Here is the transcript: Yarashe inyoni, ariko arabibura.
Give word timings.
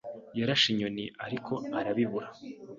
Yarashe 0.39 0.67
inyoni, 0.73 1.05
ariko 1.25 1.53
arabibura. 1.79 2.27